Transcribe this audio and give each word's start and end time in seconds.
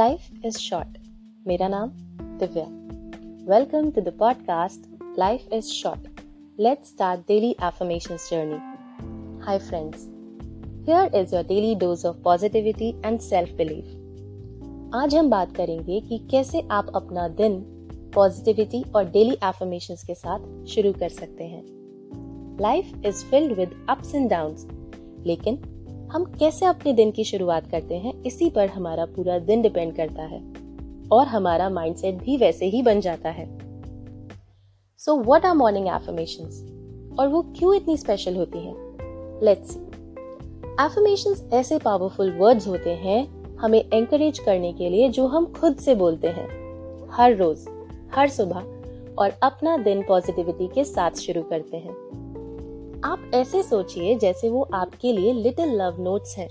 Life 0.00 0.44
is 0.44 0.58
short 0.58 0.98
मेरा 1.46 1.68
नाम 1.68 1.90
Divya. 2.38 2.64
Welcome 3.56 3.90
to 3.90 4.00
the 4.00 4.08
podcast 4.08 4.98
life 5.18 5.52
is 5.52 5.64
short 5.64 6.20
let's 6.60 6.88
start 6.88 7.20
daily 7.20 7.50
affirmations 7.50 8.30
journey 8.30 8.56
hi 9.46 9.58
friends 9.58 10.06
here 10.88 11.14
is 11.14 11.34
your 11.34 11.44
daily 11.44 11.74
dose 11.74 12.06
of 12.06 12.16
positivity 12.16 12.88
and 13.04 13.20
self 13.20 13.50
belief 13.56 14.94
आज 14.94 15.14
हम 15.14 15.30
बात 15.30 15.56
करेंगे 15.56 16.00
कि 16.00 16.18
कैसे 16.30 16.60
आप 16.70 16.92
अपना 16.94 17.28
दिन 17.28 17.60
पॉजिटिविटी 18.14 18.84
और 18.94 19.04
डेली 19.04 19.34
एफर्मेशंस 19.44 20.04
के 20.04 20.14
साथ 20.14 20.64
शुरू 20.66 20.92
कर 20.92 21.08
सकते 21.08 21.44
हैं। 21.44 21.62
Life 22.60 22.92
is 23.06 23.24
filled 23.24 23.52
with 23.52 23.86
ups 23.90 24.14
and 24.14 24.30
downs 24.30 24.66
लेकिन 25.26 25.62
हम 26.12 26.24
कैसे 26.24 26.66
अपने 26.66 26.92
दिन 26.92 27.10
की 27.10 27.24
शुरुआत 27.24 27.70
करते 27.70 27.94
हैं, 27.94 28.22
इसी 28.22 28.50
पर 28.50 28.68
हमारा 28.68 29.04
पूरा 29.04 29.38
दिन 29.38 29.62
डिपेंड 29.62 29.96
करता 29.96 30.22
है। 30.22 30.60
और 31.12 31.26
हमारा 31.26 31.70
माइंडसेट 31.70 32.14
भी 32.14 32.36
वैसे 32.36 32.66
ही 32.66 32.82
बन 32.82 33.00
जाता 33.00 33.28
है। 33.28 33.58
So 34.98 35.16
what 35.16 35.46
are 35.46 35.54
morning 35.54 35.88
affirmation 35.88 36.44
और 37.18 37.28
वो 37.28 37.42
क्यों 37.42 37.74
इतनी 37.74 37.96
स्पेशल 37.96 38.36
होती 38.36 38.58
हैं? 38.58 38.74
लेट्स 39.44 39.70
सी 39.70 39.80
एफर्मेशंस 40.80 41.50
ऐसे 41.52 41.78
पावरफुल 41.78 42.32
वर्ड्स 42.32 42.68
होते 42.68 42.90
हैं, 42.90 43.56
हमें 43.56 43.84
एंकरेज 43.92 44.38
करने 44.38 44.72
के 44.72 44.88
लिए 44.88 45.08
जो 45.08 45.26
हम 45.26 45.52
खुद 45.52 45.76
से 45.76 45.94
बोलते 45.94 46.28
हैं। 46.28 46.48
हर 47.10 47.36
रोज, 47.36 47.66
हर 48.14 48.28
सुबह 48.28 48.60
और 49.18 49.32
अपना 49.42 49.76
दिन 49.76 50.02
पॉजिटिविटी 50.02 50.68
के 50.68 50.84
साथ 50.84 51.10
शुरू 51.10 51.42
करते 51.42 51.76
हैं। 51.76 52.19
आप 53.04 53.30
ऐसे 53.34 53.62
सोचिए 53.62 54.14
जैसे 54.14 54.48
वो 54.48 54.62
आपके 54.74 55.12
लिए 55.12 55.32
लिटिल 55.32 55.70
लव 55.74 56.00
नोट्स 56.00 56.36
हैं, 56.38 56.48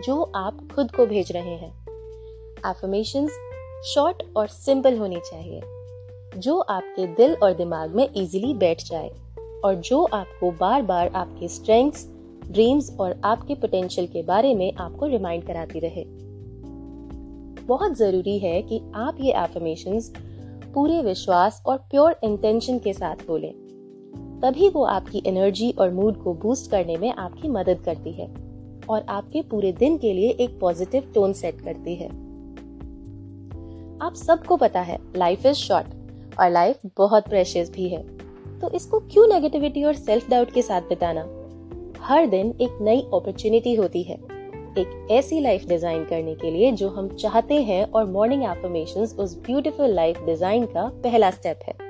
जो 0.00 0.22
आप 0.34 0.68
खुद 0.74 0.90
को 0.90 1.06
भेज 1.06 1.32
रहे 1.32 1.54
हैं। 1.54 1.70
एफर्मेशन 2.66 3.26
शॉर्ट 3.84 4.22
और 4.36 4.46
सिंपल 4.46 4.98
होनी 4.98 5.20
चाहिए, 5.20 5.60
जो 6.38 6.58
आपके 6.58 7.06
दिल 7.06 7.34
और 7.34 7.54
दिमाग 7.54 7.94
में 7.94 8.08
इजीली 8.16 8.54
बैठ 8.54 8.84
जाए 8.84 9.08
और 9.64 9.74
जो 9.74 10.04
आपको 10.04 10.50
बार 10.50 10.82
बार 10.82 11.08
आपके 11.08 11.48
स्ट्रेंग्स 11.48 12.06
ड्रीम्स 12.46 12.96
और 13.00 13.20
आपके 13.24 13.54
पोटेंशियल 13.54 14.06
के 14.06 14.22
बारे 14.22 14.54
में 14.54 14.72
आपको 14.74 15.06
रिमाइंड 15.06 15.44
कराती 15.44 15.78
रहे। 15.78 16.04
बहुत 17.66 17.96
ज़रूरी 17.96 18.38
है 18.38 18.62
कि 18.62 18.80
आप 18.94 19.16
ये 19.20 19.32
एफर्मेशंस 19.32 20.12
पूरे 20.74 21.02
विश्वास 21.02 21.62
और 21.66 21.78
प्योर 21.78 22.16
इंटेंशन 22.24 22.78
के 22.78 22.92
साथ 22.92 23.26
बोलें। 23.26 23.61
तभी 24.42 24.68
वो 24.68 24.82
आपकी 24.84 25.22
एनर्जी 25.26 25.70
और 25.70 25.90
मूड 25.90 26.22
को 26.22 26.32
बूस्ट 26.34 26.70
करने 26.70 26.96
में 26.96 27.12
आपकी 27.12 27.48
मदद 27.48 27.82
करती 27.84 28.12
है 28.12 28.26
और 28.88 29.04
आपके 29.08 29.42
पूरे 29.42 29.72
दिन 29.72 29.98
के 29.98 30.12
लिए 30.12 30.30
एक 30.40 30.58
पॉजिटिव 30.60 31.10
टोन 31.14 31.32
सेट 31.32 31.60
करती 31.60 31.94
है। 31.94 32.08
आप 33.98 34.14
सबको 34.16 34.56
पता 34.56 34.80
है 34.80 34.98
लाइफ 35.16 35.46
इज़ 35.46 35.56
शॉर्ट 35.56 36.40
और 36.40 36.50
लाइफ 36.50 36.80
बहुत 36.96 37.28
प्रेशियस 37.28 37.70
भी 37.70 37.88
है। 37.88 38.02
तो 38.60 38.70
इसको 38.70 38.98
क्यों 39.02 39.26
नेगेटिविटी 39.26 39.84
और 39.84 39.94
सेल्फ 39.94 40.28
डाउट 40.30 40.52
के 40.52 40.62
साथ 40.62 40.88
बिताना? 40.88 41.26
हर 42.00 42.26
दिन 42.26 42.54
एक 42.60 42.78
नई 42.82 43.00
अपॉर्चुनिटी 43.04 43.74
होती 43.74 44.02
है, 44.02 44.16
एक 44.78 45.08
ऐसी 45.10 45.40
लाइफ 45.40 45.66
डिज़ाइन 45.68 46.04
करने 46.04 46.34
के 46.34 46.50
लिए 46.50 46.72
जो 46.72 46.88
हम 46.88 47.08
चाहते 47.16 47.62
हैं 47.62 47.84
और 47.84 48.10
मॉर्निंग 48.10 48.42
एफर्मेशंस 48.44 49.14
उस 49.18 49.38
ब्यूटीफुल 49.46 49.94
लाइफ 49.94 50.22
डिज़ाइन 50.26 50.66
का 50.66 50.90
पहला 51.02 51.30
स्टेप 51.30 51.60
है। 51.64 51.81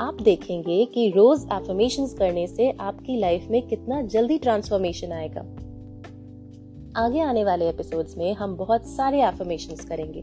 आप 0.00 0.22
देखेंगे 0.22 0.84
कि 0.84 1.08
रोज 1.10 1.46
एफर्मेशन 1.52 2.06
करने 2.06 2.46
से 2.46 2.70
आपकी 2.70 3.18
लाइफ 3.20 3.46
में 3.50 3.60
कितना 3.68 4.00
जल्दी 4.02 4.38
ट्रांसफॉर्मेशन 4.38 5.12
आएगा। 5.12 5.40
आगे 6.96 7.20
आने 7.20 7.44
वाले 7.44 7.68
एपिसोड्स 7.68 8.16
में 8.18 8.34
हम 8.34 8.56
बहुत 8.56 8.86
सारे 8.86 9.22
एफर्मेशन 9.22 9.74
करेंगे 9.86 10.22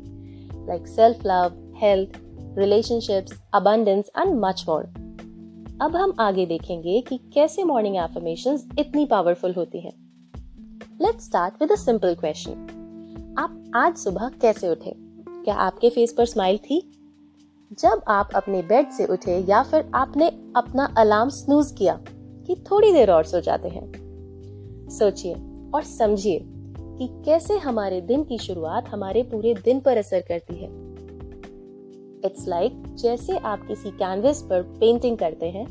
like 0.68 0.88
self 0.88 1.26
love 1.26 1.54
health 1.78 2.20
relationships 2.58 3.42
abundance 3.54 4.12
and 4.18 4.34
much 4.36 4.66
more 4.70 4.84
अब 5.82 5.96
हम 5.96 6.14
आगे 6.20 6.46
देखेंगे 6.46 7.02
कि 7.02 7.18
कैसे 7.34 7.64
मॉर्निंग 7.64 7.96
एफर्मेशन 7.96 8.60
इतनी 8.80 9.06
पावरफुल 9.06 9.54
होती 9.54 9.80
हैं। 9.80 9.94
Let's 11.02 11.26
start 11.26 11.62
with 11.62 11.72
a 11.72 11.76
simple 11.76 12.16
question 12.16 13.36
आप 13.40 13.72
आज 13.76 13.96
सुबह 13.96 14.30
कैसे 14.42 14.70
उठे? 14.70 14.94
क्या 15.44 15.56
आपके 15.56 15.90
फेस 15.90 16.14
पर 16.18 16.26
स्माइल 16.26 16.58
थी? 16.58 16.82
जब 17.80 18.02
आप 18.08 18.30
अपने 18.36 18.62
बेड 18.62 18.90
से 18.90 19.06
उठे 19.06 19.46
या 19.50 19.64
फिर 19.64 19.92
आपने 19.96 20.28
अपना 20.56 20.94
अलार्म 20.98 21.30
स्नूज 21.30 21.72
किया 21.72 22.00
कि 22.48 22.64
थोड़ी 22.72 22.94
देर 22.94 23.12
और 23.12 23.24
सो 23.24 23.42
जाते 23.42 23.70
हैं। 23.70 23.92
सोचिए 24.90 25.34
और 25.76 25.84
समझिए 25.84 26.40
कि 26.78 27.24
कैसे 27.26 27.58
हमारे 27.58 28.02
दिन 28.02 28.24
की 28.24 28.38
शुरुआत 28.38 28.90
हमारे 28.90 29.24
पूरे 29.24 29.54
दिन 29.54 29.80
पर 29.80 29.98
असर 29.98 30.22
करती 30.22 30.56
है। 30.56 30.68
इट्स 32.26 32.48
लाइक 32.48 32.84
like 32.84 33.02
जैसे 33.02 33.38
आप 33.38 33.68
किसी 33.68 33.92
कैनवस 33.92 34.42
पर 34.42 34.62
पेंटिंग 34.62 35.18
करते 35.18 35.46
हैं 35.46 35.66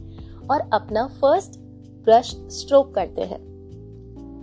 और 0.49 0.61
अपना 0.73 1.07
फ़र्स्ट 1.07 1.59
ब्रश 2.05 2.31
स्ट्रोक 2.31 2.95
करते 2.95 3.23
हैं। 3.23 3.39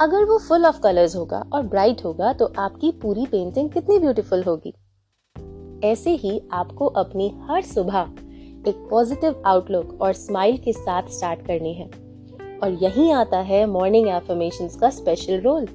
अगर 0.02 0.26
वो 0.26 0.38
फुल 0.38 0.66
ऑफ़ 0.66 0.80
कलर्स 0.80 1.16
होगा 1.16 1.50
और 1.54 1.64
ब्राइट 1.64 2.06
होगा 2.06 2.34
तो 2.34 2.54
आपकी 2.60 2.92
पूरी 2.92 3.26
पेंटिंग 3.26 3.70
कितनी 3.70 4.00
ब्यूटीफुल 4.00 4.44
होगी। 4.44 4.74
ऐसे 5.84 6.10
ही 6.10 6.42
आपको 6.52 6.86
अपनी 6.86 7.34
हर 7.42 7.62
सुबह 7.62 8.10
एक 8.68 8.88
पॉजिटिव 8.90 9.44
आउटलुक 9.46 10.02
और 10.02 10.14
स्माइल 10.14 10.58
के 10.58 10.74
साथ 10.74 11.04
स्टार्ट 11.04 11.46
करनी 11.46 11.74
है। 11.74 11.90
और 12.64 12.78
यही 12.84 13.12
आता 13.12 13.40
है 13.40 13.66
मॉर्निंग 13.66 14.08
एफर्मेशन 14.08 14.68
का 14.68 14.90
स्पेशल 14.90 15.40
रोल 15.40 15.68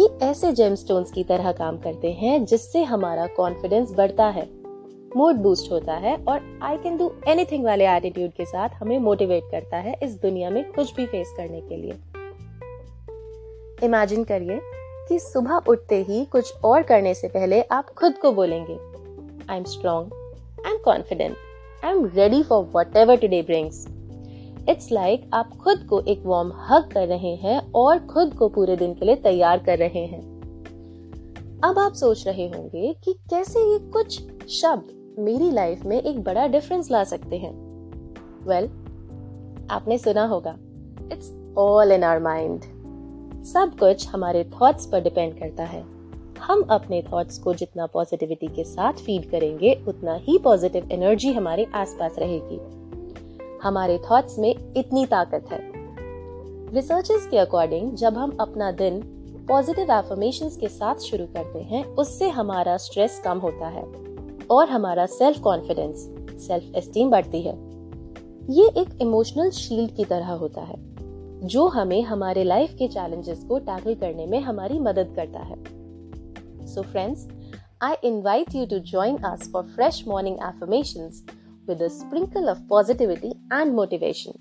ये 0.00 0.26
ऐसे 0.26 0.52
जेमस्टोन्स 0.52 1.12
की 1.12 1.24
तरह 1.24 1.52
काम 1.52 1.78
करते 1.78 2.12
हैं 2.12 2.44
जिससे 2.44 2.82
हमारा 2.82 3.26
कॉन्फिडेंस 3.26 3.92
बढ़ता 3.92 4.26
है 4.26 4.48
मूड 5.16 5.36
बूस्ट 5.36 5.72
होता 5.72 5.94
है 5.94 6.16
और 6.16 6.58
आई 6.62 6.76
कैन 6.76 6.96
डू 6.96 7.12
एनीथिंग 7.28 7.64
वाले 7.64 7.88
एटीट्यूड 7.88 8.30
के 8.30 8.44
साथ 8.44 8.68
हमें 8.68 8.98
मोटिवेट 8.98 9.42
करता 9.50 9.76
है 9.76 9.96
इस 10.02 10.20
दुनिया 10.22 10.50
में 10.50 10.72
कुछ 10.72 10.94
भी 10.94 11.06
फेस 11.06 11.34
करने 11.36 11.60
के 11.60 11.76
लिए। 11.76 11.94
इमेजिन 13.86 14.24
करिए 14.24 14.60
कि 15.08 15.18
सुबह 15.18 15.60
उठते 15.68 16.02
ही 16.02 16.24
कुछ 16.24 16.54
और 16.64 16.82
करने 16.82 17.14
से 17.14 17.28
पहले 17.28 17.62
आप 17.62 17.90
खुद 17.90 18.18
को 18.18 18.32
बोलेंगे 18.32 18.78
I 19.50 19.58
am 19.58 19.64
strong 19.64 20.12
I 20.66 20.72
am 20.72 20.78
confident 20.84 21.36
I 21.84 21.90
am 21.90 22.10
ready 22.14 22.42
for 22.42 22.70
whatever 22.96 23.16
today 23.16 23.42
brings 23.42 23.86
it's 24.68 24.92
like 24.92 25.30
आप 25.32 25.56
खुद 25.56 25.86
को 25.90 26.00
एक 26.00 26.22
वार्म 26.26 26.52
हक 26.70 26.90
कर 26.92 27.06
रहे 27.06 27.34
हैं 27.34 27.72
और 27.74 27.98
खुद 27.98 28.34
को 28.34 28.48
पूरे 28.48 28.76
दिन 28.76 28.94
के 28.94 29.04
लिए 29.04 29.14
तैयार 29.14 29.58
कर 29.58 29.78
रहे 29.78 30.06
हैं। 30.06 30.20
अब 31.64 31.78
आप 31.78 31.92
सोच 31.92 32.26
रहे 32.26 32.48
होंगे 32.48 32.96
कि 33.04 33.12
कैसे 33.12 33.60
ये 33.60 33.78
कुछ 33.78 34.20
शब्द 34.48 35.16
मेरी 35.18 35.50
लाइफ 35.50 35.84
में 35.84 36.02
एक 36.02 36.22
बड़ा 36.22 36.46
डिफरेंस 36.46 36.90
ला 36.90 37.04
सकते 37.04 37.36
हैं। 37.36 37.52
वेल 38.48 38.66
well, 38.66 39.72
आपने 39.72 39.98
सुना 39.98 40.26
होगा 40.26 40.56
it's 41.12 41.54
all 41.58 41.92
in 41.92 42.04
our 42.04 42.22
mind 42.22 42.60
सब 43.52 43.78
कुछ 43.78 44.08
हमारे 44.08 44.44
थॉट्स 44.44 44.86
पर 44.86 45.00
डिपेंड 45.00 45.38
करता 45.38 45.64
है। 45.64 45.84
हम 46.40 46.62
अपने 46.70 47.02
थॉट्स 47.02 47.38
को 47.38 47.54
जितना 47.54 47.86
पॉजिटिविटी 47.86 48.46
के 48.46 48.64
साथ 48.64 48.92
फ़ीड 48.92 49.30
करेंगे, 49.30 49.84
उतना 49.88 50.14
ही 50.14 50.38
पॉजिटिव 50.38 50.88
एनर्जी 50.92 51.32
हमारे 51.32 51.66
आसपास 51.74 52.16
रहेगी। 52.18 52.58
हमारे 53.62 53.98
थॉट्स 53.98 54.38
में 54.38 54.74
इतनी 54.76 55.06
ताकत 55.06 55.44
है। 55.52 55.60
रिसर्चर्स 56.74 57.26
के 57.26 57.38
अकॉर्डिंग 57.38 57.92
जब 57.92 58.18
हम 58.18 58.36
अपना 58.40 58.70
दिन 58.72 59.00
पॉजिटिव 59.48 59.92
एफर्मेशन 59.92 60.48
के 60.48 60.68
साथ 60.68 60.94
शुरू 60.94 61.26
करते 61.26 61.58
हैं, 61.58 61.84
उससे 61.84 62.28
हमारा 62.28 62.76
स्ट्रेस 62.76 63.22
कम 63.24 63.38
होता 63.38 63.68
है 63.68 63.84
और 64.50 64.68
हमारा 64.68 65.06
सेल्फ 65.06 65.40
कॉन्फिडेंस 65.40 65.98
सेल्फ 66.46 66.74
एस्टीम 66.74 67.10
बढ़ती 67.10 67.42
है। 67.42 67.58
ये 68.50 68.68
एक 68.76 68.98
इमोशनल 69.00 69.50
शील्ड 69.50 69.90
की 69.90 70.04
तरह 70.04 70.32
होता 70.32 70.60
है। 70.60 70.97
जो 71.42 71.66
हमें 71.68 72.00
हमारे 72.02 72.44
लाइफ 72.44 72.74
के 72.74 72.88
चैलेंजेस 72.88 73.44
को 73.44 73.58
टैकल 73.58 73.94
करने 73.94 74.26
में 74.26 74.40
हमारी 74.40 74.78
मदद 74.78 75.12
करता 75.16 75.40
है। 75.40 75.56
So 76.66 76.82
friends 76.82 77.26
I 77.82 77.94
invite 78.04 78.54
you 78.54 78.64
to 78.66 78.78
join 78.90 79.16
us 79.24 79.50
for 79.52 79.62
fresh 79.66 80.02
morning 80.08 80.36
affirmations 80.38 81.24
with 81.68 81.86
sprinkle 81.90 82.48
of 82.48 82.66
positivity 82.68 83.28
and 83.52 83.74
motivation 83.74 84.32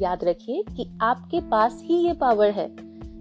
याद 0.00 0.24
रखिए 0.24 0.62
कि 0.68 0.88
आपके 1.02 1.40
पास 1.50 1.80
ही 1.84 1.96
ये 1.96 2.12
पावर 2.14 2.50
है, 2.50 2.68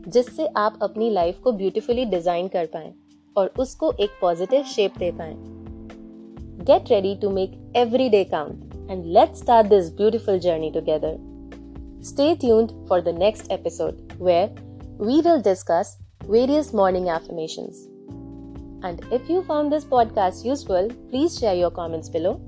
जिससे 0.08 0.48
आप 0.58 0.80
अपनी 0.82 1.10
लाइफ 1.10 1.40
को 1.40 1.52
ब्यूटिफुली 1.52 2.06
डिज़ाइन 2.06 2.48
कर 2.48 2.66
पाए 2.66 2.94
और 3.36 3.54
उसको 3.60 3.92
एक 3.92 4.18
पॉजिटिव 4.22 4.64
शेप 4.66 4.98
दे 5.00 5.12
पाए। 5.12 5.34
Get 6.66 6.92
ready 6.92 7.16
to 7.16 7.30
make 7.30 7.74
every 7.78 8.10
day 8.10 8.24
count 8.26 8.92
and 8.92 9.06
let's 9.08 9.40
start 9.40 9.68
this 9.68 9.96
beautiful 9.98 10.40
journey 10.40 10.70
together 10.72 11.18
Stay 12.01 12.35
tuned 12.35 12.75
for 12.89 13.01
the 13.01 13.13
next 13.13 13.51
episode 13.51 14.15
where 14.19 14.51
we 14.99 15.21
will 15.21 15.41
discuss 15.41 15.97
various 16.25 16.73
morning 16.73 17.09
affirmations. 17.09 17.87
And 18.83 19.05
if 19.13 19.29
you 19.29 19.43
found 19.43 19.73
this 19.73 19.85
podcast 19.85 20.45
useful, 20.45 20.89
please 21.11 21.39
share 21.39 21.55
your 21.55 21.71
comments 21.71 22.09
below 22.09 22.41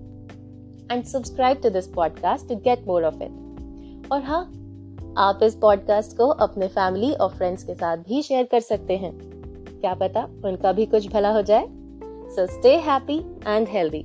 and 0.91 1.07
subscribe 1.07 1.63
to 1.63 1.71
this 1.71 1.87
podcast 1.87 2.49
to 2.49 2.57
get 2.57 2.85
more 2.87 3.05
of 3.05 3.21
it. 3.21 3.31
और 4.13 4.23
हाँ 4.23 4.43
आप 5.19 5.41
इस 5.43 5.55
podcast 5.55 6.17
को 6.17 6.29
अपने 6.47 6.69
family 6.69 7.13
और 7.13 7.29
friends 7.37 7.63
के 7.65 7.75
साथ 7.75 7.97
भी 8.09 8.23
शेयर 8.23 8.45
कर 8.53 8.61
सकते 8.61 8.97
हैं 8.97 9.13
क्या 9.81 9.95
पता 9.95 10.25
उनका 10.45 10.73
भी 10.73 10.87
कुछ 10.87 11.09
भला 11.13 11.31
हो 11.33 11.43
जाए 11.53 11.67
so 12.37 12.47
stay 12.47 12.77
happy 12.89 13.19
and 13.47 13.69
healthy 13.69 14.05